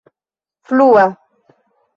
[0.65, 1.05] flua